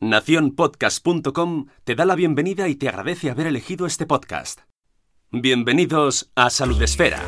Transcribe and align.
Naciónpodcast.com 0.00 1.66
te 1.84 1.94
da 1.94 2.06
la 2.06 2.14
bienvenida 2.14 2.68
y 2.68 2.74
te 2.74 2.88
agradece 2.88 3.28
haber 3.28 3.46
elegido 3.46 3.84
este 3.84 4.06
podcast. 4.06 4.60
Bienvenidos 5.30 6.32
a 6.34 6.48
Salud 6.48 6.80
Esfera. 6.80 7.20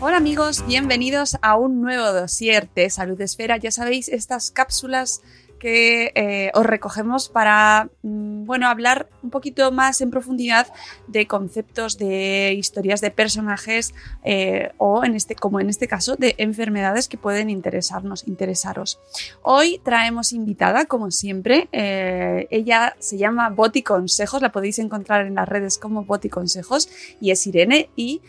Hola 0.00 0.16
amigos, 0.16 0.66
bienvenidos 0.66 1.36
a 1.42 1.58
un 1.58 1.82
nuevo 1.82 2.10
dossier 2.10 2.70
de 2.74 2.88
Salud 2.88 3.20
Esfera. 3.20 3.58
Ya 3.58 3.70
sabéis, 3.70 4.08
estas 4.08 4.50
cápsulas 4.50 5.20
que 5.58 6.12
eh, 6.14 6.50
os 6.54 6.64
recogemos 6.64 7.28
para 7.28 7.88
mm, 8.02 8.44
bueno, 8.44 8.68
hablar 8.68 9.08
un 9.22 9.30
poquito 9.30 9.72
más 9.72 10.00
en 10.00 10.10
profundidad 10.10 10.66
de 11.06 11.26
conceptos, 11.26 11.98
de 11.98 12.54
historias 12.56 13.00
de 13.00 13.10
personajes 13.10 13.94
eh, 14.24 14.72
o, 14.78 15.04
en 15.04 15.14
este, 15.14 15.34
como 15.34 15.60
en 15.60 15.68
este 15.68 15.88
caso, 15.88 16.16
de 16.16 16.34
enfermedades 16.38 17.08
que 17.08 17.18
pueden 17.18 17.50
interesarnos, 17.50 18.26
interesaros. 18.28 19.00
Hoy 19.42 19.80
traemos 19.84 20.32
invitada, 20.32 20.86
como 20.86 21.10
siempre. 21.10 21.68
eh, 21.72 22.46
ella 22.50 22.94
se 22.98 23.18
llama 23.18 23.50
Boti 23.50 23.82
Consejos, 23.82 24.42
la 24.42 24.52
podéis 24.52 24.78
encontrar 24.78 25.26
en 25.26 25.34
las 25.36 25.48
redes 25.48 25.78
como 25.78 26.04
Boti 26.04 26.28
Consejos 26.28 26.88
y 27.20 27.30
es 27.30 27.46
Irene 27.46 27.90
y 27.96 28.22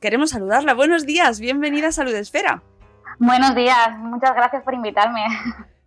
queremos 0.00 0.30
saludarla. 0.30 0.74
Buenos 0.74 1.06
días, 1.06 1.40
bienvenida 1.40 1.88
a 1.88 1.92
Salud 1.92 2.14
Esfera. 2.14 2.62
Buenos 3.18 3.54
días, 3.56 3.98
muchas 3.98 4.34
gracias 4.34 4.62
por 4.62 4.74
invitarme. 4.74 5.26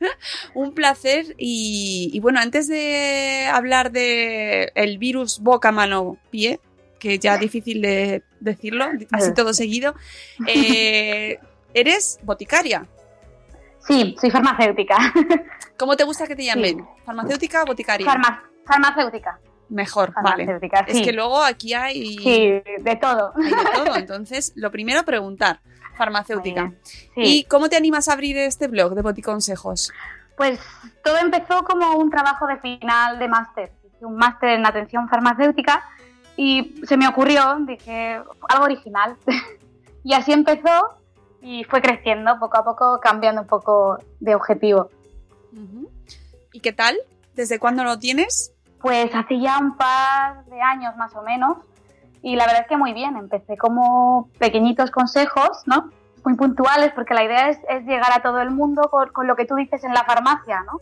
Un 0.53 0.73
placer 0.73 1.35
y, 1.37 2.09
y 2.13 2.19
bueno, 2.19 2.39
antes 2.39 2.67
de 2.67 3.47
hablar 3.51 3.91
de 3.91 4.71
el 4.75 4.97
virus 4.97 5.39
boca, 5.39 5.71
mano, 5.71 6.17
pie, 6.29 6.59
que 6.99 7.19
ya 7.19 7.37
difícil 7.37 7.81
de 7.81 8.23
decirlo, 8.39 8.85
así 9.11 9.33
todo 9.33 9.53
seguido, 9.53 9.93
eh, 10.47 11.39
eres 11.73 12.19
boticaria. 12.23 12.85
Sí, 13.85 14.15
soy 14.19 14.31
farmacéutica. 14.31 14.95
¿Cómo 15.77 15.97
te 15.97 16.03
gusta 16.05 16.25
que 16.27 16.35
te 16.35 16.45
llamen? 16.45 16.85
¿Farmacéutica 17.05 17.63
o 17.63 17.65
boticaria? 17.65 18.05
Farma- 18.07 18.43
farmacéutica. 18.65 19.39
Mejor, 19.69 20.13
vale. 20.13 20.45
Farmacéutica, 20.45 20.85
Es 20.87 20.97
sí. 20.97 21.03
que 21.03 21.11
luego 21.13 21.43
aquí 21.43 21.73
hay, 21.73 22.17
Sí, 22.19 22.61
de 22.81 22.95
todo. 23.01 23.33
hay 23.35 23.49
de 23.49 23.71
todo. 23.83 23.95
Entonces, 23.97 24.53
lo 24.55 24.71
primero, 24.71 25.03
preguntar. 25.03 25.59
Farmacéutica. 25.95 26.71
Sí. 26.83 27.01
¿Y 27.15 27.43
cómo 27.45 27.69
te 27.69 27.75
animas 27.75 28.07
a 28.07 28.13
abrir 28.13 28.37
este 28.37 28.67
blog 28.67 28.95
de 28.95 29.01
Boticonsejos? 29.01 29.91
Pues 30.35 30.59
todo 31.03 31.17
empezó 31.17 31.63
como 31.63 31.95
un 31.97 32.09
trabajo 32.09 32.47
de 32.47 32.57
final 32.57 33.19
de 33.19 33.27
máster. 33.27 33.71
Hice 33.85 34.05
un 34.05 34.15
máster 34.15 34.49
en 34.49 34.65
atención 34.65 35.07
farmacéutica 35.07 35.83
y 36.35 36.81
se 36.87 36.97
me 36.97 37.07
ocurrió, 37.07 37.57
dije, 37.59 38.21
algo 38.49 38.65
original. 38.65 39.15
y 40.03 40.13
así 40.13 40.31
empezó 40.31 40.97
y 41.41 41.63
fue 41.65 41.81
creciendo 41.81 42.39
poco 42.39 42.57
a 42.57 42.63
poco, 42.63 42.99
cambiando 43.01 43.41
un 43.41 43.47
poco 43.47 43.97
de 44.19 44.33
objetivo. 44.33 44.89
¿Y 46.51 46.61
qué 46.61 46.73
tal? 46.73 46.95
¿Desde 47.35 47.59
cuándo 47.59 47.83
lo 47.83 47.99
tienes? 47.99 48.53
Pues 48.81 49.13
hace 49.13 49.39
ya 49.39 49.59
un 49.59 49.77
par 49.77 50.45
de 50.45 50.61
años 50.61 50.95
más 50.97 51.13
o 51.15 51.21
menos 51.21 51.57
y 52.23 52.37
la 52.37 52.45
verdad 52.45 52.61
es 52.61 52.67
que 52.67 52.77
muy 52.77 52.93
bien. 52.93 53.17
Empecé 53.17 53.57
como 53.57 54.29
pequeñitos 54.39 54.89
consejos, 54.89 55.61
¿no? 55.65 55.91
Muy 56.23 56.35
puntuales 56.35 56.93
porque 56.95 57.13
la 57.13 57.25
idea 57.25 57.49
es, 57.49 57.59
es 57.69 57.83
llegar 57.85 58.11
a 58.13 58.21
todo 58.21 58.39
el 58.41 58.49
mundo 58.49 58.89
con, 58.89 59.09
con 59.09 59.27
lo 59.27 59.35
que 59.35 59.45
tú 59.45 59.55
dices 59.55 59.83
en 59.83 59.93
la 59.93 60.05
farmacia, 60.05 60.63
¿no? 60.63 60.79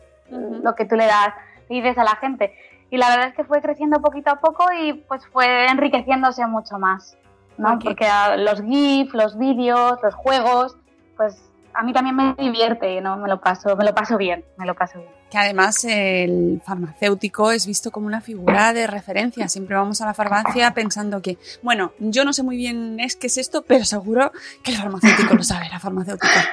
Lo 0.64 0.76
que 0.76 0.86
tú 0.86 0.96
le 0.96 1.08
das, 1.08 1.34
le 1.68 1.78
dices 1.78 1.98
a 1.98 2.04
la 2.04 2.16
gente. 2.16 2.54
Y 2.92 2.98
la 2.98 3.10
verdad 3.10 3.28
es 3.30 3.34
que 3.34 3.44
fue 3.44 3.62
creciendo 3.62 4.02
poquito 4.02 4.32
a 4.32 4.36
poco 4.36 4.66
y 4.72 4.94
pues 4.94 5.26
fue 5.28 5.66
enriqueciéndose 5.66 6.46
mucho 6.46 6.78
más, 6.78 7.18
¿no? 7.58 7.80
Porque 7.80 8.08
los 8.38 8.62
GIFs, 8.62 9.14
los 9.14 9.38
vídeos, 9.38 10.00
los 10.04 10.14
juegos, 10.14 10.78
pues 11.18 11.51
a 11.74 11.84
mí 11.84 11.94
también 11.94 12.16
me 12.16 12.36
divierte, 12.38 13.02
¿no? 13.02 13.18
Me 13.18 13.28
lo 13.28 13.40
paso, 13.40 13.76
me 13.76 13.84
lo 13.86 13.94
paso 13.94 14.18
bien, 14.18 14.46
me 14.58 14.66
lo 14.66 14.76
paso 14.76 15.00
bien. 15.00 15.12
que 15.30 15.38
además 15.38 15.84
el 15.86 16.62
farmacéutico 16.66 17.52
es 17.52 17.66
visto 17.66 17.92
como 17.92 18.08
una 18.08 18.22
figura 18.22 18.74
de 18.74 18.88
referencia. 18.88 19.48
Siempre 19.48 19.76
vamos 19.76 20.02
a 20.02 20.06
la 20.06 20.14
farmacia 20.14 20.74
pensando 20.74 21.22
que, 21.22 21.38
bueno, 21.62 21.94
yo 22.00 22.26
no 22.26 22.34
sé 22.34 22.44
muy 22.44 22.58
bien 22.58 23.00
es 23.00 23.16
qué 23.16 23.28
es 23.28 23.38
esto, 23.38 23.64
pero 23.64 23.86
seguro 23.86 24.32
que 24.64 24.72
el 24.72 24.78
farmacéutico 24.78 25.34
lo 25.34 25.44
sabe, 25.44 25.70
la 25.70 25.80
farmacéutica. 25.80 26.50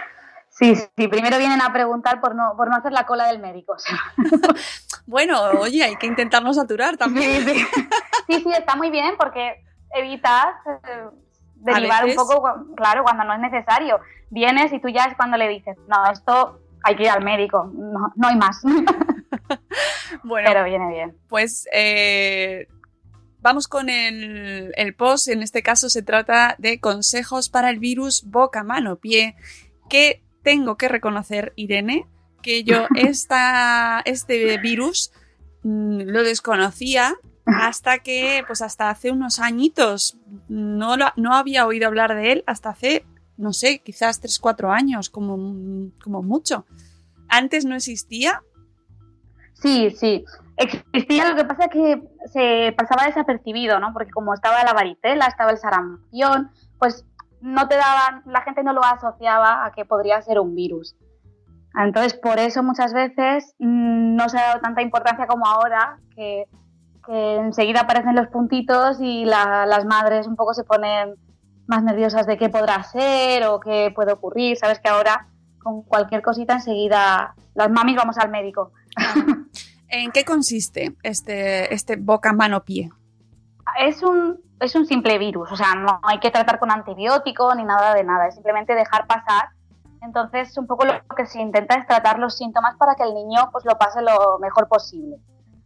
Sí, 0.50 0.74
sí, 0.74 1.08
primero 1.08 1.38
vienen 1.38 1.60
a 1.60 1.72
preguntar 1.72 2.20
por 2.20 2.34
no, 2.34 2.54
por 2.56 2.68
no 2.68 2.76
hacer 2.76 2.92
la 2.92 3.06
cola 3.06 3.28
del 3.28 3.38
médico. 3.38 3.74
o 3.74 3.78
sea. 3.78 3.98
Bueno, 5.06 5.40
oye, 5.60 5.82
hay 5.82 5.96
que 5.96 6.06
intentarnos 6.06 6.56
saturar 6.56 6.98
también. 6.98 7.42
Sí, 7.46 7.54
sí. 7.54 7.66
sí, 8.26 8.40
sí, 8.42 8.52
está 8.52 8.76
muy 8.76 8.90
bien 8.90 9.14
porque 9.16 9.64
evitas 9.94 10.48
eh, 10.66 11.06
derivar 11.60 12.04
un 12.04 12.14
poco, 12.14 12.42
claro, 12.76 13.02
cuando 13.02 13.24
no 13.24 13.34
es 13.34 13.40
necesario. 13.40 14.00
Vienes 14.30 14.72
y 14.72 14.80
tú 14.80 14.88
ya 14.88 15.04
es 15.04 15.16
cuando 15.16 15.36
le 15.36 15.48
dices, 15.48 15.76
no, 15.88 16.10
esto 16.10 16.60
hay 16.82 16.96
que 16.96 17.04
ir 17.04 17.10
al 17.10 17.24
médico, 17.24 17.70
no, 17.74 18.12
no 18.16 18.28
hay 18.28 18.36
más. 18.36 18.62
Bueno, 20.22 20.48
Pero 20.50 20.64
viene 20.64 20.88
bien. 20.88 21.16
pues 21.28 21.68
eh, 21.72 22.66
vamos 23.40 23.68
con 23.68 23.88
el, 23.88 24.72
el 24.76 24.94
post. 24.94 25.28
En 25.28 25.42
este 25.42 25.62
caso 25.62 25.90
se 25.90 26.02
trata 26.02 26.54
de 26.58 26.80
consejos 26.80 27.48
para 27.50 27.70
el 27.70 27.78
virus 27.78 28.24
boca, 28.26 28.62
mano, 28.64 28.96
pie. 28.96 29.36
Que 29.88 30.22
tengo 30.42 30.76
que 30.76 30.88
reconocer, 30.88 31.52
Irene, 31.56 32.06
que 32.42 32.64
yo 32.64 32.86
esta, 32.96 34.00
este 34.04 34.58
virus 34.58 35.12
mm, 35.62 36.00
lo 36.06 36.22
desconocía 36.22 37.14
hasta 37.56 37.98
que, 37.98 38.42
pues 38.46 38.62
hasta 38.62 38.90
hace 38.90 39.10
unos 39.10 39.38
añitos, 39.40 40.16
no, 40.48 40.96
lo- 40.96 41.12
no 41.16 41.34
había 41.34 41.66
oído 41.66 41.86
hablar 41.88 42.14
de 42.14 42.32
él 42.32 42.44
hasta 42.46 42.70
hace, 42.70 43.04
no 43.36 43.52
sé, 43.52 43.78
quizás 43.80 44.20
3-4 44.22 44.70
años, 44.72 45.10
como, 45.10 45.90
como 46.02 46.22
mucho. 46.22 46.66
Antes 47.28 47.64
no 47.64 47.74
existía. 47.74 48.42
Sí, 49.54 49.90
sí. 49.90 50.24
Existía, 50.56 51.30
lo 51.30 51.36
que 51.36 51.44
pasa 51.44 51.64
es 51.66 51.70
que 51.70 52.02
se 52.32 52.72
pasaba 52.76 53.06
desapercibido, 53.06 53.78
¿no? 53.80 53.92
Porque 53.92 54.10
como 54.10 54.34
estaba 54.34 54.64
la 54.64 54.72
varicela, 54.72 55.26
estaba 55.26 55.50
el 55.52 55.58
sarampión, 55.58 56.50
pues 56.78 57.04
no 57.40 57.68
te 57.68 57.76
daban, 57.76 58.22
la 58.26 58.42
gente 58.42 58.62
no 58.64 58.72
lo 58.72 58.82
asociaba 58.84 59.64
a 59.64 59.72
que 59.72 59.84
podría 59.84 60.20
ser 60.22 60.40
un 60.40 60.54
virus. 60.56 60.96
Entonces, 61.74 62.14
por 62.14 62.38
eso 62.40 62.62
muchas 62.64 62.92
veces 62.92 63.54
mm, 63.60 64.16
no 64.16 64.28
se 64.28 64.38
ha 64.38 64.48
dado 64.48 64.60
tanta 64.60 64.82
importancia 64.82 65.26
como 65.28 65.46
ahora, 65.46 65.98
que, 66.16 66.46
que 67.08 67.36
enseguida 67.36 67.80
aparecen 67.80 68.14
los 68.14 68.28
puntitos 68.28 69.00
y 69.00 69.24
la- 69.24 69.64
las 69.64 69.86
madres 69.86 70.26
un 70.26 70.36
poco 70.36 70.52
se 70.52 70.62
ponen 70.62 71.14
más 71.66 71.82
nerviosas 71.82 72.26
de 72.26 72.36
qué 72.36 72.50
podrá 72.50 72.82
ser 72.82 73.44
o 73.44 73.60
qué 73.60 73.90
puede 73.94 74.12
ocurrir. 74.12 74.56
Sabes 74.58 74.78
que 74.80 74.90
ahora, 74.90 75.26
con 75.62 75.82
cualquier 75.82 76.20
cosita 76.22 76.54
enseguida 76.54 77.34
las 77.54 77.70
mamis 77.70 77.96
vamos 77.96 78.18
al 78.18 78.30
médico. 78.30 78.72
¿En 79.88 80.12
qué 80.12 80.24
consiste 80.24 80.96
este, 81.02 81.72
este 81.72 81.96
boca, 81.96 82.32
mano, 82.34 82.62
pie? 82.62 82.90
Es 83.80 84.02
un, 84.02 84.38
es 84.60 84.74
un 84.74 84.86
simple 84.86 85.18
virus, 85.18 85.50
o 85.50 85.56
sea, 85.56 85.74
no 85.74 86.00
hay 86.02 86.20
que 86.20 86.30
tratar 86.30 86.58
con 86.58 86.70
antibiótico 86.70 87.54
ni 87.54 87.64
nada 87.64 87.94
de 87.94 88.04
nada, 88.04 88.28
es 88.28 88.34
simplemente 88.34 88.74
dejar 88.74 89.06
pasar. 89.06 89.48
Entonces, 90.02 90.56
un 90.58 90.66
poco 90.66 90.84
lo 90.84 90.92
que 91.16 91.26
se 91.26 91.40
intenta 91.40 91.74
es 91.76 91.86
tratar 91.86 92.18
los 92.18 92.36
síntomas 92.36 92.76
para 92.76 92.94
que 92.94 93.02
el 93.02 93.14
niño 93.14 93.48
pues, 93.50 93.64
lo 93.64 93.76
pase 93.78 94.00
lo 94.02 94.38
mejor 94.40 94.68
posible. 94.68 95.16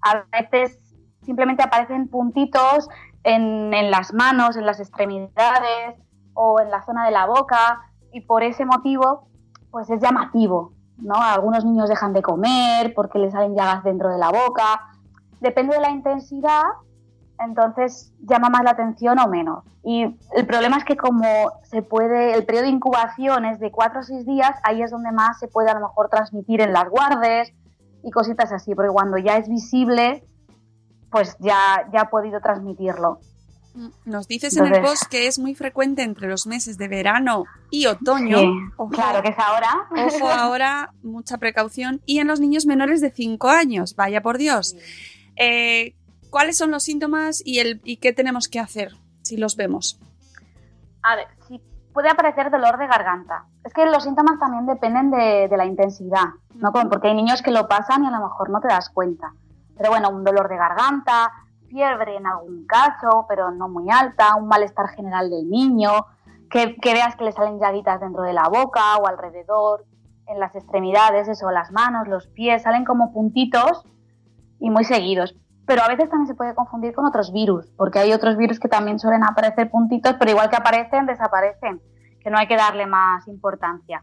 A 0.03 0.25
veces 0.33 0.79
simplemente 1.23 1.63
aparecen 1.63 2.09
puntitos 2.09 2.89
en, 3.25 3.73
en 3.75 3.91
las 3.91 4.13
manos, 4.13 4.57
en 4.57 4.67
las 4.67 4.81
extremidades 4.81 5.97
o 6.35 6.61
en 6.61 6.71
la 6.71 6.83
zona 6.83 7.05
de 7.05 7.13
la 7.13 7.27
boca 7.27 7.81
y 8.13 8.21
por 8.23 8.43
ese 8.43 8.65
motivo 8.65 9.29
pues 9.71 9.89
es 9.91 10.01
llamativo, 10.01 10.73
¿no? 10.99 11.15
Algunos 11.15 11.65
niños 11.65 11.89
dejan 11.89 12.13
de 12.13 12.23
comer 12.23 12.93
porque 12.95 13.19
les 13.19 13.33
salen 13.33 13.57
llagas 13.57 13.83
dentro 13.83 14.11
de 14.11 14.19
la 14.19 14.31
boca. 14.31 14.91
Depende 15.41 15.75
de 15.75 15.81
la 15.81 15.91
intensidad, 15.91 16.63
entonces 17.41 18.13
llama 18.21 18.51
más 18.51 18.63
la 18.65 18.73
atención 18.73 19.19
o 19.19 19.29
menos. 19.29 19.65
Y 19.83 20.17
el 20.37 20.47
problema 20.47 20.77
es 20.77 20.85
que 20.85 20.97
como 20.97 21.25
se 21.65 21.83
puede, 21.83 22.35
el 22.35 22.45
periodo 22.45 22.67
de 22.67 22.71
incubación 22.71 23.47
es 23.47 23.59
de 23.59 23.73
4 23.73 24.01
o 24.01 24.03
6 24.03 24.27
días, 24.27 24.53
ahí 24.63 24.83
es 24.83 24.91
donde 24.91 25.11
más 25.11 25.39
se 25.41 25.49
puede 25.49 25.71
a 25.71 25.75
lo 25.75 25.81
mejor 25.81 26.09
transmitir 26.09 26.61
en 26.61 26.73
las 26.73 26.89
guardes 26.89 27.53
y 28.05 28.11
cositas 28.11 28.53
así, 28.53 28.75
porque 28.75 28.93
cuando 28.93 29.17
ya 29.17 29.39
es 29.39 29.49
visible, 29.49 30.25
pues 31.13 31.37
ya, 31.39 31.89
ya 31.93 32.01
ha 32.01 32.11
podido 32.11 32.41
transmitirlo. 32.41 33.21
Nos 34.05 34.29
dices 34.29 34.57
en 34.57 34.67
el 34.67 34.83
post 34.83 35.05
que 35.05 35.27
es 35.27 35.39
muy 35.39 35.55
frecuente 35.55 36.03
entre 36.03 36.29
los 36.29 36.47
meses 36.47 36.77
de 36.77 36.89
verano 36.89 37.45
y 37.71 37.87
otoño. 37.87 38.39
claro 38.91 39.23
que 39.23 39.31
es 39.31 39.39
ahora. 39.39 39.89
Ojo 39.91 40.29
ahora, 40.31 40.93
mucha 41.03 41.39
precaución. 41.39 42.03
Y 42.05 42.19
en 42.19 42.27
los 42.27 42.41
niños 42.41 42.67
menores 42.67 43.01
de 43.01 43.11
5 43.11 43.49
años, 43.49 43.97
vaya 43.97 44.21
por 44.21 44.37
Dios. 44.37 44.77
Eh, 45.37 45.95
¿Cuáles 46.29 46.59
son 46.59 46.71
los 46.71 46.83
síntomas 46.83 47.43
y, 47.45 47.61
el, 47.61 47.81
y 47.85 47.97
qué 47.97 48.13
tenemos 48.13 48.49
que 48.49 48.61
hacer 48.61 48.93
si 49.23 49.37
los 49.37 49.57
vemos? 49.57 49.99
A 51.03 51.17
ver, 51.17 51.29
si 51.49 51.61
puede 51.95 52.11
aparecer 52.11 52.51
dolor 52.51 52.79
de 52.79 52.87
garganta. 52.87 53.47
Es 53.65 53.73
que 53.73 53.87
los 53.87 54.05
síntomas 54.05 54.39
también 54.39 54.67
dependen 54.67 55.11
de, 55.11 55.49
de 55.49 55.57
la 55.57 55.65
intensidad, 55.65 56.29
¿no? 56.55 56.73
Porque 56.73 57.09
hay 57.09 57.15
niños 57.15 57.43
que 57.43 57.51
lo 57.51 57.69
pasan 57.69 58.05
y 58.05 58.07
a 58.07 58.11
lo 58.11 58.21
mejor 58.21 58.51
no 58.51 58.61
te 58.61 58.69
das 58.69 58.91
cuenta. 58.91 59.33
Pero 59.77 59.91
bueno, 59.91 60.11
un 60.11 60.25
dolor 60.25 60.49
de 60.49 60.57
garganta, 60.57 61.33
fiebre 61.69 62.17
en 62.17 62.27
algún 62.27 62.67
caso, 62.67 63.27
pero 63.29 63.51
no 63.51 63.69
muy 63.69 63.91
alta, 63.91 64.37
un 64.37 64.47
malestar 64.47 64.89
general 64.89 65.31
del 65.31 65.49
niño, 65.49 66.07
que, 66.51 66.77
veas 66.85 67.17
que 67.17 67.25
le 67.25 67.33
salen 67.33 67.59
llaguitas 67.59 68.01
dentro 68.01 68.23
de 68.23 68.35
la 68.35 68.49
boca 68.49 68.97
o 68.99 69.07
alrededor, 69.07 69.87
en 70.27 70.39
las 70.39 70.55
extremidades, 70.55 71.29
eso, 71.29 71.51
las 71.51 71.73
manos, 71.73 72.07
los 72.07 72.29
pies, 72.29 72.63
salen 72.63 72.85
como 72.85 73.13
puntitos 73.13 73.85
y 74.61 74.71
muy 74.71 74.85
seguidos. 74.85 75.35
Pero 75.67 75.83
a 75.83 75.89
veces 75.89 76.11
también 76.11 76.27
se 76.27 76.35
puede 76.35 76.55
confundir 76.55 76.95
con 76.95 77.07
otros 77.07 77.33
virus, 77.33 77.73
porque 77.77 77.99
hay 77.99 78.13
otros 78.13 78.37
virus 78.37 78.61
que 78.61 78.69
también 78.69 78.99
suelen 78.99 79.25
aparecer 79.25 79.71
puntitos, 79.71 80.15
pero 80.19 80.31
igual 80.31 80.51
que 80.51 80.57
aparecen, 80.57 81.07
desaparecen, 81.07 81.81
que 82.21 82.31
no 82.31 82.39
hay 82.39 82.47
que 82.47 82.57
darle 82.57 82.87
más 82.87 83.27
importancia. 83.29 84.03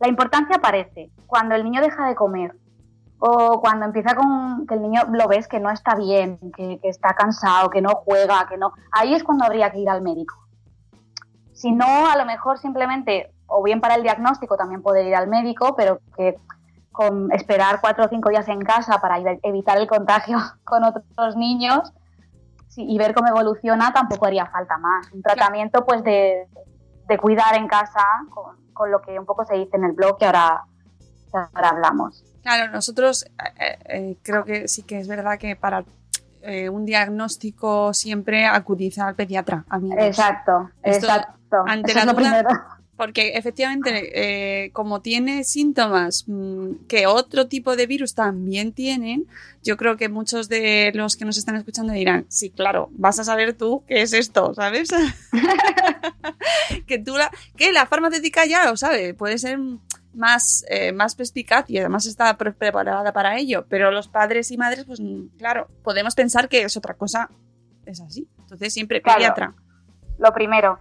La 0.00 0.08
importancia 0.08 0.56
aparece 0.56 1.10
cuando 1.26 1.54
el 1.54 1.64
niño 1.64 1.80
deja 1.80 2.08
de 2.08 2.14
comer, 2.14 2.56
o 3.24 3.60
cuando 3.60 3.86
empieza 3.86 4.16
con 4.16 4.66
que 4.66 4.74
el 4.74 4.82
niño 4.82 5.02
lo 5.12 5.28
ves 5.28 5.46
que 5.46 5.60
no 5.60 5.70
está 5.70 5.94
bien, 5.94 6.40
que, 6.56 6.80
está 6.82 7.14
cansado, 7.14 7.70
que 7.70 7.80
no 7.80 7.90
juega, 7.90 8.48
que 8.48 8.56
no, 8.56 8.72
ahí 8.90 9.14
es 9.14 9.22
cuando 9.22 9.44
habría 9.44 9.70
que 9.70 9.78
ir 9.78 9.88
al 9.88 10.02
médico. 10.02 10.34
Si 11.52 11.70
no, 11.70 12.10
a 12.10 12.16
lo 12.16 12.24
mejor 12.24 12.58
simplemente, 12.58 13.32
o 13.46 13.62
bien 13.62 13.80
para 13.80 13.94
el 13.94 14.02
diagnóstico 14.02 14.56
también 14.56 14.82
puede 14.82 15.06
ir 15.06 15.14
al 15.14 15.28
médico, 15.28 15.76
pero 15.76 16.00
que 16.16 16.36
con 16.90 17.30
esperar 17.30 17.80
cuatro 17.80 18.06
o 18.06 18.08
cinco 18.08 18.28
días 18.28 18.48
en 18.48 18.60
casa 18.60 18.98
para 19.00 19.18
evitar 19.44 19.78
el 19.78 19.86
contagio 19.86 20.38
con 20.64 20.82
otros 20.82 21.36
niños 21.36 21.92
y 22.76 22.98
ver 22.98 23.14
cómo 23.14 23.28
evoluciona 23.28 23.92
tampoco 23.92 24.26
haría 24.26 24.46
falta 24.46 24.78
más. 24.78 25.12
Un 25.12 25.22
tratamiento 25.22 25.84
pues 25.84 26.02
de, 26.02 26.48
cuidar 27.20 27.54
en 27.54 27.68
casa 27.68 28.04
con, 28.30 28.56
con, 28.72 28.90
lo 28.90 29.00
que 29.00 29.16
un 29.16 29.26
poco 29.26 29.44
se 29.44 29.54
dice 29.54 29.76
en 29.76 29.84
el 29.84 29.92
blog 29.92 30.18
que 30.18 30.24
ahora, 30.24 30.64
que 31.30 31.38
ahora 31.38 31.68
hablamos. 31.68 32.31
Claro, 32.42 32.72
nosotros 32.72 33.24
eh, 33.58 33.78
eh, 33.88 34.16
creo 34.22 34.44
que 34.44 34.68
sí 34.68 34.82
que 34.82 34.98
es 34.98 35.06
verdad 35.06 35.38
que 35.38 35.54
para 35.54 35.84
eh, 36.42 36.68
un 36.68 36.84
diagnóstico 36.84 37.94
siempre 37.94 38.46
acudís 38.46 38.98
al 38.98 39.14
pediatra. 39.14 39.64
Exacto, 39.98 40.70
exacto. 40.82 41.36
Ante 41.66 41.94
la 41.94 42.06
duda, 42.06 42.78
porque 42.96 43.34
efectivamente, 43.34 44.70
como 44.72 45.00
tiene 45.00 45.44
síntomas 45.44 46.24
mm, 46.26 46.86
que 46.88 47.06
otro 47.06 47.46
tipo 47.46 47.76
de 47.76 47.86
virus 47.86 48.14
también 48.14 48.72
tienen, 48.72 49.26
yo 49.62 49.76
creo 49.76 49.96
que 49.96 50.08
muchos 50.08 50.48
de 50.48 50.90
los 50.94 51.16
que 51.16 51.24
nos 51.24 51.36
están 51.36 51.56
escuchando 51.56 51.92
dirán, 51.92 52.26
sí, 52.28 52.50
claro, 52.50 52.90
vas 52.92 53.18
a 53.18 53.24
saber 53.24 53.54
tú 53.54 53.84
qué 53.86 54.02
es 54.02 54.12
esto, 54.12 54.54
¿sabes? 54.54 54.88
que 56.86 56.98
tú 56.98 57.16
la, 57.16 57.30
que 57.56 57.72
la 57.72 57.86
farmacéutica 57.86 58.46
ya 58.46 58.64
lo 58.64 58.76
sabe, 58.76 59.14
puede 59.14 59.38
ser 59.38 59.58
más, 60.14 60.64
eh, 60.68 60.92
más 60.92 61.14
perspicaz 61.14 61.68
y 61.68 61.78
además 61.78 62.06
está 62.06 62.36
preparada 62.36 63.12
para 63.12 63.36
ello. 63.38 63.66
Pero 63.68 63.90
los 63.90 64.08
padres 64.08 64.50
y 64.50 64.56
madres, 64.56 64.84
pues 64.84 65.00
claro, 65.38 65.68
podemos 65.82 66.14
pensar 66.14 66.48
que 66.48 66.62
es 66.62 66.76
otra 66.76 66.94
cosa. 66.94 67.30
Es 67.86 68.00
así. 68.00 68.28
Entonces 68.38 68.72
siempre 68.72 69.00
pediatra. 69.00 69.54
Lo 70.18 70.32
primero. 70.32 70.78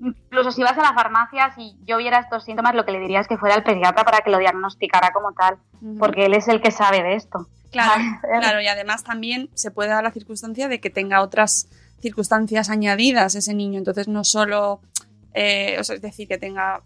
Incluso 0.00 0.50
si 0.52 0.62
vas 0.62 0.78
a 0.78 0.82
la 0.82 0.94
farmacia, 0.94 1.52
si 1.54 1.76
yo 1.84 1.98
viera 1.98 2.20
estos 2.20 2.44
síntomas, 2.44 2.74
lo 2.74 2.86
que 2.86 2.92
le 2.92 3.00
diría 3.00 3.20
es 3.20 3.28
que 3.28 3.36
fuera 3.36 3.54
el 3.54 3.62
pediatra 3.62 4.02
para 4.02 4.20
que 4.20 4.30
lo 4.30 4.38
diagnosticara 4.38 5.12
como 5.12 5.32
tal, 5.32 5.58
porque 5.98 6.24
él 6.24 6.32
es 6.32 6.48
el 6.48 6.62
que 6.62 6.70
sabe 6.70 7.02
de 7.02 7.16
esto. 7.16 7.46
Claro, 7.70 8.02
claro, 8.40 8.60
y 8.62 8.66
además 8.66 9.04
también 9.04 9.50
se 9.54 9.70
puede 9.70 9.90
dar 9.90 10.02
la 10.02 10.10
circunstancia 10.10 10.68
de 10.68 10.80
que 10.80 10.88
tenga 10.88 11.20
otras 11.20 11.68
circunstancias 12.00 12.70
añadidas 12.70 13.34
ese 13.34 13.52
niño, 13.52 13.78
entonces 13.78 14.08
no 14.08 14.24
solo 14.24 14.80
eh, 15.34 15.76
o 15.78 15.84
sea, 15.84 15.96
es 15.96 16.02
decir, 16.02 16.26
que 16.26 16.38
tenga 16.38 16.82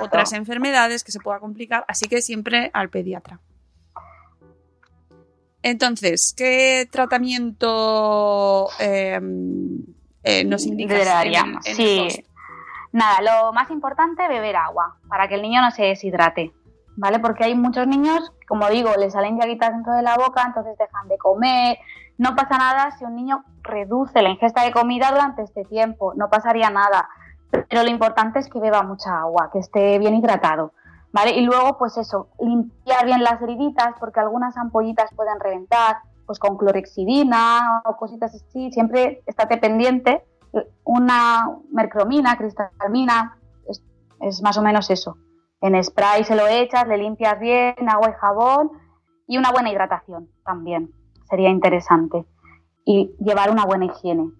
otras 0.00 0.32
enfermedades 0.32 1.04
que 1.04 1.12
se 1.12 1.20
pueda 1.20 1.38
complicar, 1.38 1.84
así 1.88 2.08
que 2.08 2.22
siempre 2.22 2.70
al 2.74 2.90
pediatra. 2.90 3.40
Entonces, 5.62 6.34
¿qué 6.36 6.88
tratamiento 6.90 8.68
em, 8.78 9.84
eh, 10.22 10.44
nos 10.44 10.66
indica? 10.66 11.22
sí. 11.62 12.24
Nada, 12.90 13.20
lo 13.20 13.52
más 13.52 13.70
importante, 13.70 14.26
beber 14.28 14.56
agua, 14.56 14.96
para 15.08 15.28
que 15.28 15.34
el 15.34 15.42
niño 15.42 15.60
no 15.60 15.70
se 15.70 15.82
deshidrate, 15.82 16.52
¿vale? 16.96 17.18
Porque 17.18 17.44
hay 17.44 17.54
muchos 17.54 17.86
niños, 17.86 18.32
como 18.48 18.66
digo, 18.70 18.94
les 18.98 19.12
salen 19.12 19.38
llaguitas 19.38 19.72
dentro 19.72 19.92
de 19.92 20.02
la 20.02 20.16
boca, 20.16 20.42
entonces 20.46 20.74
dejan 20.78 21.06
de 21.06 21.18
comer. 21.18 21.78
No 22.16 22.34
pasa 22.34 22.56
nada 22.56 22.96
si 22.98 23.04
un 23.04 23.14
niño 23.14 23.44
reduce 23.62 24.22
la 24.22 24.30
ingesta 24.30 24.64
de 24.64 24.72
comida 24.72 25.10
durante 25.10 25.42
este 25.42 25.64
tiempo, 25.66 26.14
no 26.16 26.30
pasaría 26.30 26.70
nada 26.70 27.10
pero 27.50 27.82
lo 27.82 27.90
importante 27.90 28.38
es 28.38 28.48
que 28.48 28.60
beba 28.60 28.82
mucha 28.82 29.20
agua, 29.20 29.50
que 29.52 29.58
esté 29.58 29.98
bien 29.98 30.14
hidratado. 30.14 30.72
¿Vale? 31.10 31.32
Y 31.32 31.40
luego, 31.40 31.78
pues 31.78 31.96
eso, 31.96 32.28
limpiar 32.38 33.06
bien 33.06 33.22
las 33.22 33.40
heriditas, 33.40 33.94
porque 33.98 34.20
algunas 34.20 34.56
ampollitas 34.58 35.10
pueden 35.14 35.40
reventar, 35.40 35.96
pues 36.26 36.38
con 36.38 36.58
clorexidina 36.58 37.82
o 37.86 37.96
cositas 37.96 38.34
así. 38.34 38.70
Siempre 38.72 39.22
estate 39.26 39.56
pendiente. 39.56 40.22
Una 40.84 41.48
mercromina, 41.72 42.36
cristalmina, 42.36 43.38
es, 43.66 43.82
es 44.20 44.42
más 44.42 44.58
o 44.58 44.62
menos 44.62 44.90
eso. 44.90 45.16
En 45.60 45.82
spray 45.82 46.24
se 46.24 46.36
lo 46.36 46.46
echas, 46.46 46.86
le 46.86 46.98
limpias 46.98 47.38
bien, 47.40 47.88
agua 47.88 48.10
y 48.10 48.20
jabón 48.20 48.70
y 49.26 49.38
una 49.38 49.50
buena 49.50 49.70
hidratación 49.70 50.28
también. 50.44 50.90
Sería 51.28 51.50
interesante. 51.50 52.24
Y 52.84 53.14
llevar 53.18 53.50
una 53.50 53.64
buena 53.64 53.86
higiene. 53.86 54.30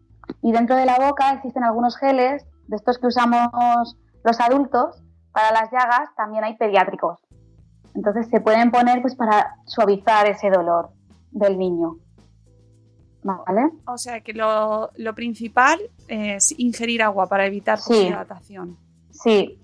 Y 0.42 0.52
dentro 0.52 0.76
de 0.76 0.86
la 0.86 0.98
boca 0.98 1.32
existen 1.32 1.64
algunos 1.64 1.96
geles 1.96 2.46
de 2.68 2.76
estos 2.76 2.98
que 2.98 3.06
usamos 3.08 3.96
los 4.24 4.40
adultos, 4.40 5.02
para 5.32 5.52
las 5.52 5.70
llagas 5.72 6.14
también 6.16 6.44
hay 6.44 6.56
pediátricos. 6.56 7.18
Entonces 7.94 8.28
se 8.28 8.40
pueden 8.40 8.70
poner 8.70 9.02
pues 9.02 9.16
para 9.16 9.56
suavizar 9.66 10.28
ese 10.28 10.50
dolor 10.50 10.90
del 11.30 11.58
niño. 11.58 11.96
¿Vale? 13.22 13.70
O 13.86 13.98
sea 13.98 14.20
que 14.20 14.32
lo, 14.32 14.90
principal 15.14 15.78
es 16.06 16.54
ingerir 16.58 17.02
agua 17.02 17.26
para 17.26 17.46
evitar 17.46 17.78
sí. 17.78 18.06
hidratación. 18.06 18.78
Sí. 19.10 19.58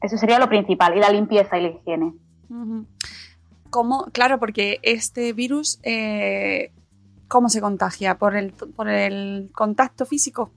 Eso 0.00 0.16
sería 0.18 0.38
lo 0.38 0.48
principal. 0.48 0.96
Y 0.96 1.00
la 1.00 1.10
limpieza 1.10 1.58
y 1.58 1.62
la 1.62 1.68
higiene. 1.68 2.14
¿Cómo? 3.70 4.06
Claro, 4.12 4.38
porque 4.38 4.80
este 4.82 5.32
virus, 5.32 5.78
eh, 5.82 6.72
¿cómo 7.28 7.48
se 7.48 7.60
contagia? 7.60 8.18
¿Por 8.18 8.36
el, 8.36 8.52
¿Por 8.52 8.88
el 8.88 9.50
contacto 9.54 10.04
físico? 10.04 10.50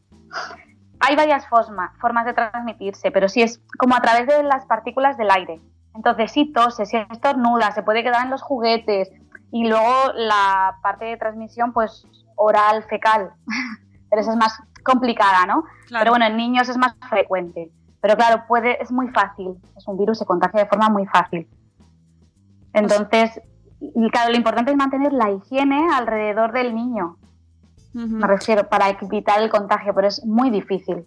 Hay 1.01 1.15
varias 1.15 1.47
formas 1.47 2.25
de 2.25 2.33
transmitirse, 2.33 3.11
pero 3.11 3.27
sí 3.27 3.41
es 3.41 3.61
como 3.77 3.95
a 3.95 4.01
través 4.01 4.27
de 4.27 4.43
las 4.43 4.65
partículas 4.65 5.17
del 5.17 5.31
aire. 5.31 5.59
Entonces, 5.93 6.31
si 6.31 6.51
tose, 6.51 6.85
si 6.85 6.97
estornuda, 6.97 7.71
se 7.71 7.83
puede 7.83 8.03
quedar 8.03 8.23
en 8.25 8.31
los 8.31 8.41
juguetes. 8.41 9.11
Y 9.51 9.67
luego 9.67 10.13
la 10.15 10.77
parte 10.81 11.05
de 11.05 11.17
transmisión, 11.17 11.73
pues 11.73 12.07
oral, 12.35 12.83
fecal. 12.83 13.33
pero 14.09 14.21
esa 14.21 14.31
es 14.31 14.37
más 14.37 14.61
complicada, 14.83 15.45
¿no? 15.45 15.63
Pero 15.89 16.11
bueno, 16.11 16.25
en 16.25 16.37
niños 16.37 16.69
es 16.69 16.77
más 16.77 16.95
frecuente. 17.09 17.71
Pero 18.01 18.15
claro, 18.15 18.43
puede, 18.47 18.81
es 18.81 18.91
muy 18.91 19.09
fácil. 19.09 19.55
Es 19.77 19.87
un 19.87 19.97
virus, 19.97 20.19
se 20.19 20.25
contagia 20.25 20.61
de 20.61 20.69
forma 20.69 20.89
muy 20.89 21.05
fácil. 21.05 21.47
Entonces, 22.73 23.41
y 23.79 24.09
claro, 24.09 24.31
lo 24.31 24.37
importante 24.37 24.71
es 24.71 24.77
mantener 24.77 25.11
la 25.11 25.31
higiene 25.31 25.87
alrededor 25.93 26.51
del 26.51 26.73
niño. 26.73 27.17
Me 27.93 28.25
refiero, 28.27 28.67
para 28.69 28.89
evitar 28.89 29.41
el 29.41 29.49
contagio, 29.49 29.93
pero 29.93 30.07
es 30.07 30.23
muy 30.25 30.49
difícil. 30.49 31.05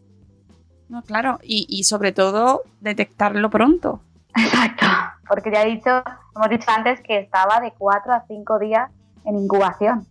No, 0.88 1.02
claro, 1.02 1.38
y, 1.42 1.66
y 1.68 1.84
sobre 1.84 2.12
todo 2.12 2.62
detectarlo 2.80 3.48
pronto. 3.50 4.00
Exacto, 4.36 4.86
porque 5.28 5.50
ya 5.52 5.62
he 5.62 5.70
dicho, 5.70 5.90
hemos 6.36 6.48
dicho 6.50 6.70
antes 6.70 7.00
que 7.00 7.18
estaba 7.20 7.60
de 7.60 7.72
4 7.78 8.12
a 8.12 8.24
5 8.28 8.58
días 8.58 8.90
en 9.24 9.36
incubación, 9.38 10.06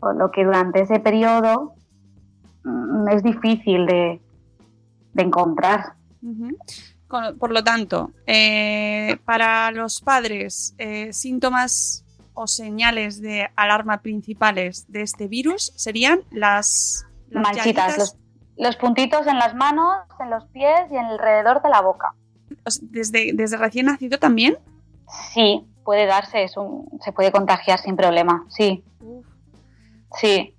por 0.00 0.16
lo 0.16 0.30
que 0.32 0.44
durante 0.44 0.80
ese 0.80 0.98
periodo 0.98 1.74
mm, 2.64 3.08
es 3.10 3.22
difícil 3.22 3.86
de, 3.86 4.20
de 5.12 5.22
encontrar. 5.22 5.92
Con- 7.06 7.38
por 7.38 7.52
lo 7.52 7.62
tanto, 7.62 8.10
eh, 8.26 9.16
para 9.24 9.70
los 9.70 10.00
padres, 10.00 10.74
eh, 10.78 11.12
síntomas 11.12 12.04
o 12.38 12.46
señales 12.46 13.20
de 13.20 13.50
alarma 13.56 14.00
principales 14.02 14.84
de 14.88 15.02
este 15.02 15.28
virus 15.28 15.72
serían 15.76 16.20
las, 16.30 17.04
las 17.30 17.42
Manchitas, 17.42 17.98
los, 17.98 18.16
los 18.56 18.76
puntitos 18.76 19.26
en 19.26 19.38
las 19.38 19.54
manos, 19.54 19.96
en 20.20 20.30
los 20.30 20.44
pies 20.46 20.86
y 20.90 20.96
en 20.96 21.04
alrededor 21.04 21.62
de 21.62 21.68
la 21.68 21.80
boca. 21.80 22.14
desde, 22.82 23.32
desde 23.34 23.56
recién 23.56 23.86
nacido 23.86 24.18
también. 24.18 24.56
Sí, 25.34 25.66
puede 25.84 26.06
darse, 26.06 26.44
es 26.44 26.56
un- 26.56 26.88
se 27.00 27.12
puede 27.12 27.32
contagiar 27.32 27.78
sin 27.80 27.96
problema, 27.96 28.44
sí, 28.48 28.84
sí. 30.20 30.54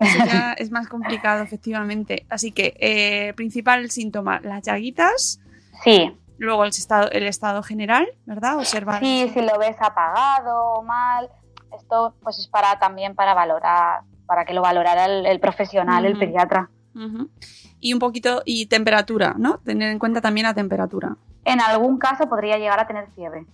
Eso 0.00 0.18
ya 0.26 0.52
es 0.58 0.70
más 0.70 0.88
complicado, 0.88 1.42
efectivamente. 1.42 2.26
Así 2.28 2.52
que, 2.52 2.74
eh, 2.78 3.34
principal 3.34 3.90
síntoma, 3.90 4.40
las 4.40 4.62
llaguitas, 4.62 5.40
Sí, 5.84 6.17
luego 6.38 6.64
el 6.64 6.70
estado, 6.70 7.10
el 7.10 7.24
estado 7.26 7.62
general, 7.62 8.06
¿verdad? 8.26 8.56
Observar. 8.56 9.00
sí, 9.00 9.30
si 9.34 9.40
lo 9.42 9.58
ves 9.58 9.76
apagado 9.80 10.72
o 10.74 10.82
mal, 10.82 11.28
esto 11.78 12.14
pues 12.22 12.38
es 12.38 12.48
para 12.48 12.78
también 12.78 13.14
para 13.14 13.34
valorar, 13.34 14.00
para 14.26 14.44
que 14.44 14.54
lo 14.54 14.62
valorara 14.62 15.04
el, 15.06 15.26
el 15.26 15.40
profesional, 15.40 16.04
el 16.04 16.18
pediatra. 16.18 16.70
Y 17.80 17.92
un 17.92 17.98
poquito, 18.00 18.42
y 18.44 18.66
temperatura, 18.66 19.34
¿no? 19.38 19.58
Tener 19.58 19.90
en 19.92 19.98
cuenta 20.00 20.20
también 20.20 20.46
la 20.46 20.54
temperatura. 20.54 21.16
En 21.44 21.60
algún 21.60 21.98
caso 21.98 22.28
podría 22.28 22.58
llegar 22.58 22.80
a 22.80 22.86
tener 22.86 23.06
fiebre. 23.14 23.46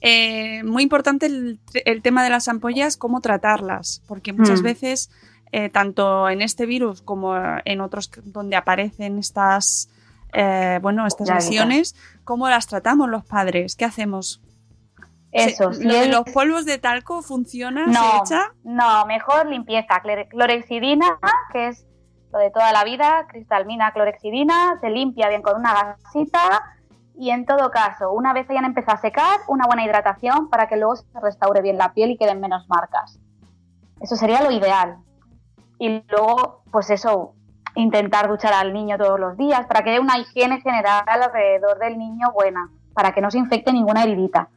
Eh, 0.00 0.62
muy 0.64 0.82
importante 0.82 1.26
el, 1.26 1.60
el 1.84 2.02
tema 2.02 2.24
de 2.24 2.30
las 2.30 2.48
ampollas, 2.48 2.96
cómo 2.96 3.20
tratarlas, 3.20 4.02
porque 4.08 4.32
muchas 4.32 4.60
Mm. 4.60 4.64
veces, 4.64 5.10
eh, 5.52 5.68
tanto 5.68 6.28
en 6.28 6.42
este 6.42 6.66
virus 6.66 7.02
como 7.02 7.34
en 7.64 7.80
otros 7.80 8.10
donde 8.24 8.56
aparecen 8.56 9.18
estas, 9.18 9.88
eh, 10.34 10.78
bueno, 10.82 11.06
estas 11.06 11.28
lesiones, 11.28 11.94
cómo 12.24 12.48
las 12.48 12.66
tratamos 12.66 13.08
los 13.08 13.24
padres, 13.24 13.76
¿qué 13.76 13.84
hacemos? 13.84 14.42
Eso, 15.32 15.72
si 15.72 15.82
¿Lo 15.84 15.94
de 15.94 16.08
los 16.08 16.22
polvos 16.32 16.64
de 16.64 16.78
talco 16.78 17.20
funciona? 17.22 17.86
No, 17.86 18.24
¿Se 18.26 18.34
echa? 18.34 18.52
no, 18.62 19.04
mejor 19.06 19.46
limpieza, 19.46 20.00
clore- 20.02 20.28
clorexidina, 20.28 21.18
que 21.52 21.68
es 21.68 21.84
lo 22.32 22.38
de 22.38 22.50
toda 22.50 22.70
la 22.72 22.84
vida, 22.84 23.26
cristalmina, 23.28 23.92
clorexidina, 23.92 24.78
se 24.80 24.90
limpia 24.90 25.28
bien 25.28 25.42
con 25.42 25.56
una 25.58 25.96
gasita 26.02 26.62
y 27.16 27.30
en 27.30 27.46
todo 27.46 27.70
caso, 27.70 28.12
una 28.12 28.32
vez 28.32 28.48
hayan 28.50 28.64
empezado 28.64 28.96
a 28.96 29.00
secar, 29.00 29.40
una 29.48 29.66
buena 29.66 29.84
hidratación 29.84 30.50
para 30.50 30.68
que 30.68 30.76
luego 30.76 30.96
se 30.96 31.06
restaure 31.20 31.62
bien 31.62 31.78
la 31.78 31.92
piel 31.94 32.10
y 32.12 32.16
queden 32.16 32.40
menos 32.40 32.68
marcas. 32.68 33.18
Eso 34.00 34.16
sería 34.16 34.42
lo 34.42 34.50
ideal. 34.50 34.98
Y 35.78 36.02
luego, 36.08 36.62
pues 36.70 36.90
eso, 36.90 37.34
intentar 37.74 38.28
duchar 38.28 38.52
al 38.52 38.72
niño 38.72 38.96
todos 38.98 39.18
los 39.18 39.36
días 39.36 39.66
para 39.66 39.82
que 39.82 39.90
dé 39.90 40.00
una 40.00 40.18
higiene 40.18 40.60
general 40.60 41.04
alrededor 41.06 41.78
del 41.78 41.98
niño 41.98 42.32
buena, 42.32 42.70
para 42.94 43.12
que 43.12 43.20
no 43.20 43.30
se 43.30 43.38
infecte 43.38 43.72
ninguna 43.72 44.04
heridita. 44.04 44.48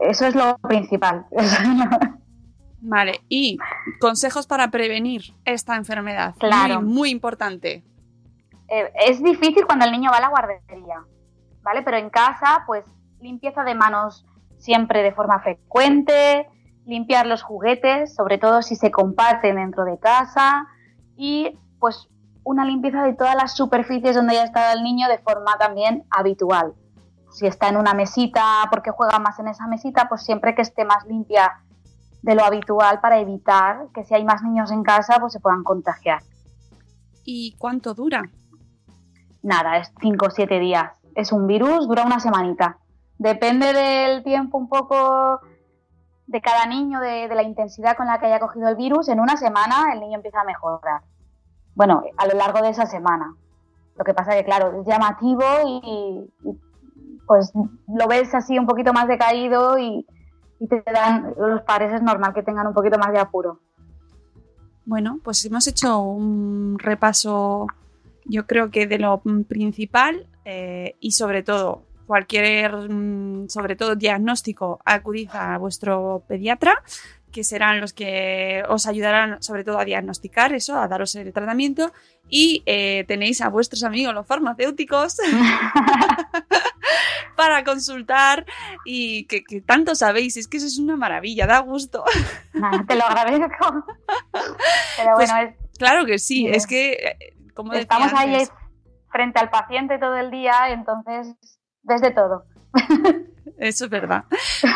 Eso 0.00 0.26
es 0.26 0.34
lo 0.34 0.58
principal. 0.58 1.26
Vale, 2.80 3.20
y 3.28 3.58
consejos 4.00 4.46
para 4.46 4.70
prevenir 4.70 5.34
esta 5.44 5.76
enfermedad. 5.76 6.34
Claro. 6.38 6.82
Muy, 6.82 6.92
muy 6.92 7.10
importante. 7.10 7.82
Eh, 8.68 8.92
es 9.06 9.22
difícil 9.22 9.66
cuando 9.66 9.84
el 9.84 9.92
niño 9.92 10.10
va 10.10 10.18
a 10.18 10.20
la 10.20 10.28
guardería, 10.28 11.04
¿vale? 11.62 11.82
Pero 11.82 11.96
en 11.96 12.10
casa, 12.10 12.64
pues 12.66 12.84
limpieza 13.20 13.64
de 13.64 13.74
manos 13.74 14.26
siempre 14.58 15.02
de 15.02 15.12
forma 15.12 15.40
frecuente, 15.40 16.48
limpiar 16.84 17.26
los 17.26 17.42
juguetes, 17.42 18.14
sobre 18.14 18.38
todo 18.38 18.62
si 18.62 18.76
se 18.76 18.90
comparten 18.90 19.56
dentro 19.56 19.84
de 19.84 19.98
casa, 19.98 20.66
y 21.16 21.58
pues 21.78 22.08
una 22.46 22.64
limpieza 22.64 23.02
de 23.02 23.12
todas 23.12 23.34
las 23.34 23.56
superficies 23.56 24.14
donde 24.14 24.34
haya 24.34 24.44
estado 24.44 24.72
el 24.72 24.84
niño 24.84 25.08
de 25.08 25.18
forma 25.18 25.58
también 25.58 26.04
habitual. 26.10 26.74
Si 27.32 27.44
está 27.44 27.68
en 27.68 27.76
una 27.76 27.92
mesita 27.92 28.40
porque 28.70 28.92
juega 28.92 29.18
más 29.18 29.40
en 29.40 29.48
esa 29.48 29.66
mesita, 29.66 30.08
pues 30.08 30.22
siempre 30.22 30.54
que 30.54 30.62
esté 30.62 30.84
más 30.84 31.04
limpia 31.06 31.64
de 32.22 32.36
lo 32.36 32.44
habitual 32.44 33.00
para 33.00 33.18
evitar 33.18 33.88
que 33.92 34.04
si 34.04 34.14
hay 34.14 34.24
más 34.24 34.44
niños 34.44 34.70
en 34.70 34.84
casa, 34.84 35.16
pues 35.18 35.32
se 35.32 35.40
puedan 35.40 35.64
contagiar. 35.64 36.22
¿Y 37.24 37.56
cuánto 37.58 37.94
dura? 37.94 38.22
Nada, 39.42 39.78
es 39.78 39.92
5 40.00 40.26
o 40.26 40.30
7 40.30 40.60
días. 40.60 40.92
Es 41.16 41.32
un 41.32 41.48
virus, 41.48 41.88
dura 41.88 42.04
una 42.04 42.20
semanita. 42.20 42.78
Depende 43.18 43.72
del 43.72 44.22
tiempo 44.22 44.56
un 44.56 44.68
poco 44.68 45.40
de 46.28 46.40
cada 46.40 46.66
niño, 46.66 47.00
de, 47.00 47.26
de 47.26 47.34
la 47.34 47.42
intensidad 47.42 47.96
con 47.96 48.06
la 48.06 48.20
que 48.20 48.26
haya 48.26 48.38
cogido 48.38 48.68
el 48.68 48.76
virus. 48.76 49.08
En 49.08 49.18
una 49.18 49.36
semana 49.36 49.92
el 49.92 49.98
niño 49.98 50.14
empieza 50.14 50.42
a 50.42 50.44
mejorar. 50.44 51.02
Bueno, 51.76 52.02
a 52.16 52.26
lo 52.26 52.34
largo 52.34 52.62
de 52.62 52.70
esa 52.70 52.86
semana. 52.86 53.36
Lo 53.96 54.04
que 54.04 54.14
pasa 54.14 54.32
que, 54.32 54.44
claro, 54.44 54.80
es 54.80 54.86
llamativo 54.86 55.44
y, 55.64 56.24
pues 57.26 57.52
lo 57.54 58.08
ves 58.08 58.34
así 58.34 58.58
un 58.58 58.66
poquito 58.66 58.92
más 58.92 59.06
decaído 59.06 59.78
y, 59.78 60.04
te 60.68 60.82
dan, 60.90 61.34
los 61.38 61.62
padres 61.62 61.92
es 61.92 62.02
normal 62.02 62.32
que 62.32 62.42
tengan 62.42 62.66
un 62.66 62.72
poquito 62.72 62.98
más 62.98 63.12
de 63.12 63.18
apuro. 63.18 63.60
Bueno, 64.86 65.18
pues 65.22 65.44
hemos 65.44 65.66
hecho 65.66 66.00
un 66.00 66.78
repaso, 66.78 67.66
yo 68.24 68.46
creo 68.46 68.70
que 68.70 68.86
de 68.86 68.98
lo 68.98 69.20
principal 69.46 70.26
eh, 70.46 70.94
y 71.00 71.12
sobre 71.12 71.42
todo 71.42 71.82
cualquier, 72.06 72.88
mm, 72.88 73.48
sobre 73.48 73.76
todo 73.76 73.96
diagnóstico, 73.96 74.80
acudid 74.84 75.28
a 75.32 75.58
vuestro 75.58 76.22
pediatra, 76.26 76.82
que 77.32 77.44
serán 77.44 77.80
los 77.80 77.92
que 77.92 78.62
os 78.68 78.86
ayudarán 78.86 79.42
sobre 79.42 79.64
todo 79.64 79.78
a 79.78 79.84
diagnosticar 79.84 80.52
eso, 80.52 80.78
a 80.78 80.88
daros 80.88 81.14
el 81.16 81.32
tratamiento 81.32 81.92
y 82.28 82.62
eh, 82.66 83.04
tenéis 83.06 83.40
a 83.40 83.48
vuestros 83.48 83.84
amigos 83.84 84.14
los 84.14 84.26
farmacéuticos 84.26 85.16
para 87.36 87.64
consultar 87.64 88.46
y 88.84 89.26
que, 89.26 89.44
que 89.44 89.60
tanto 89.60 89.94
sabéis, 89.94 90.36
es 90.36 90.48
que 90.48 90.56
eso 90.56 90.66
es 90.66 90.78
una 90.78 90.96
maravilla, 90.96 91.46
da 91.46 91.58
gusto. 91.60 92.04
Te 92.88 92.96
lo 92.96 93.04
agradezco. 93.04 93.84
Pero 94.96 95.10
Pues, 95.16 95.30
bueno, 95.30 95.48
es, 95.50 95.78
Claro 95.78 96.06
que 96.06 96.18
sí, 96.18 96.44
Bien. 96.44 96.54
es 96.54 96.66
que, 96.66 96.92
eh, 96.92 97.18
como 97.54 97.74
estamos 97.74 98.10
ahí 98.14 98.46
frente 99.10 99.38
al 99.38 99.50
paciente 99.50 99.98
todo 99.98 100.16
el 100.16 100.30
día, 100.30 100.70
entonces 100.70 101.34
ves 101.82 102.00
de 102.00 102.10
todo. 102.10 102.44
Eso 103.58 103.84
es 103.86 103.90
verdad. 103.90 104.24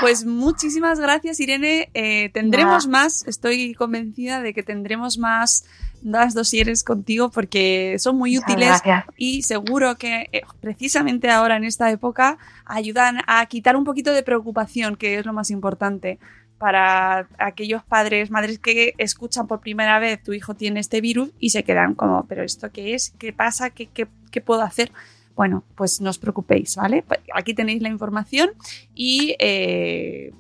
Pues 0.00 0.24
muchísimas 0.24 0.98
gracias, 0.98 1.38
Irene. 1.40 1.90
Eh, 1.94 2.30
tendremos 2.32 2.86
más, 2.86 3.26
estoy 3.26 3.74
convencida 3.74 4.40
de 4.40 4.54
que 4.54 4.62
tendremos 4.62 5.18
más, 5.18 5.64
más 6.02 6.32
dosieres 6.34 6.82
contigo 6.82 7.30
porque 7.30 7.96
son 7.98 8.16
muy 8.16 8.36
Muchas 8.36 8.50
útiles 8.50 8.68
gracias. 8.68 9.04
y 9.16 9.42
seguro 9.42 9.96
que 9.96 10.28
eh, 10.32 10.42
precisamente 10.60 11.28
ahora 11.30 11.56
en 11.56 11.64
esta 11.64 11.90
época 11.90 12.38
ayudan 12.64 13.18
a 13.26 13.44
quitar 13.46 13.76
un 13.76 13.84
poquito 13.84 14.12
de 14.12 14.22
preocupación, 14.22 14.96
que 14.96 15.18
es 15.18 15.26
lo 15.26 15.32
más 15.32 15.50
importante 15.50 16.18
para 16.56 17.26
aquellos 17.38 17.82
padres, 17.84 18.30
madres 18.30 18.58
que 18.58 18.92
escuchan 18.98 19.46
por 19.46 19.60
primera 19.60 19.98
vez 19.98 20.22
tu 20.22 20.34
hijo 20.34 20.54
tiene 20.54 20.80
este 20.80 21.00
virus 21.00 21.30
y 21.38 21.50
se 21.50 21.64
quedan 21.64 21.94
como, 21.94 22.26
pero 22.26 22.42
¿esto 22.42 22.70
qué 22.70 22.94
es? 22.94 23.14
¿Qué 23.18 23.32
pasa? 23.32 23.70
¿Qué, 23.70 23.86
qué, 23.86 24.06
qué 24.30 24.40
puedo 24.42 24.60
hacer? 24.60 24.92
Bueno, 25.40 25.64
pues 25.74 26.02
no 26.02 26.10
os 26.10 26.18
preocupéis, 26.18 26.76
¿vale? 26.76 27.02
Aquí 27.32 27.54
tenéis 27.54 27.80
la 27.80 27.88
información 27.88 28.50
y 28.94 29.36
eh, 29.38 30.34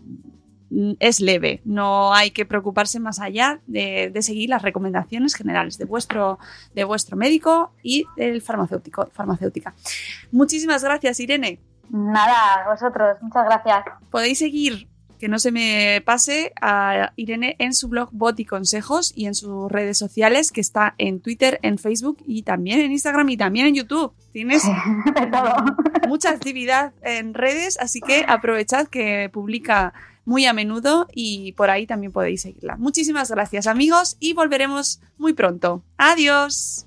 es 0.98 1.20
leve, 1.20 1.62
no 1.64 2.12
hay 2.12 2.32
que 2.32 2.44
preocuparse 2.44 3.00
más 3.00 3.18
allá 3.18 3.60
de, 3.66 4.10
de 4.10 4.20
seguir 4.20 4.50
las 4.50 4.60
recomendaciones 4.60 5.34
generales 5.34 5.78
de 5.78 5.86
vuestro, 5.86 6.38
de 6.74 6.84
vuestro 6.84 7.16
médico 7.16 7.72
y 7.82 8.04
del 8.14 8.42
farmacéutico, 8.42 9.08
farmacéutica. 9.14 9.72
Muchísimas 10.32 10.84
gracias, 10.84 11.18
Irene. 11.18 11.60
Nada, 11.88 12.68
vosotros, 12.68 13.16
muchas 13.22 13.46
gracias. 13.46 13.84
Podéis 14.10 14.38
seguir, 14.38 14.89
que 15.20 15.28
no 15.28 15.38
se 15.38 15.52
me 15.52 16.02
pase, 16.04 16.52
a 16.60 17.12
Irene 17.14 17.54
en 17.58 17.74
su 17.74 17.88
blog 17.88 18.08
Bot 18.10 18.40
y 18.40 18.46
Consejos 18.46 19.12
y 19.14 19.26
en 19.26 19.34
sus 19.34 19.70
redes 19.70 19.98
sociales, 19.98 20.50
que 20.50 20.62
está 20.62 20.94
en 20.96 21.20
Twitter, 21.20 21.60
en 21.62 21.78
Facebook 21.78 22.18
y 22.26 22.42
también 22.42 22.80
en 22.80 22.90
Instagram 22.90 23.28
y 23.28 23.36
también 23.36 23.66
en 23.66 23.74
YouTube. 23.74 24.12
Tienes 24.32 24.64
mucha 26.08 26.30
actividad 26.30 26.94
en 27.02 27.34
redes, 27.34 27.78
así 27.78 28.00
que 28.00 28.24
aprovechad 28.26 28.88
que 28.88 29.28
publica 29.30 29.92
muy 30.24 30.46
a 30.46 30.52
menudo 30.52 31.06
y 31.12 31.52
por 31.52 31.70
ahí 31.70 31.86
también 31.86 32.12
podéis 32.12 32.42
seguirla. 32.42 32.76
Muchísimas 32.76 33.30
gracias 33.30 33.66
amigos 33.66 34.16
y 34.20 34.32
volveremos 34.32 35.00
muy 35.18 35.34
pronto. 35.34 35.82
Adiós. 35.98 36.86